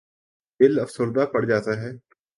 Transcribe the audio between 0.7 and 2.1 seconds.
افسردہ پڑ جاتا ہے۔